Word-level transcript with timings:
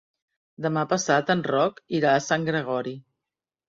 Demà 0.67 0.85
passat 0.95 1.31
en 1.35 1.45
Roc 1.51 1.79
irà 2.01 2.17
a 2.17 2.27
Sant 2.33 2.53
Gregori. 2.53 3.01